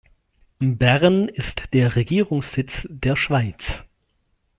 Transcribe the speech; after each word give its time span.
Bern 0.57 1.27
ist 1.29 1.65
der 1.73 1.95
Regierungssitz 1.95 2.71
der 2.89 3.15
Schweiz. 3.15 3.83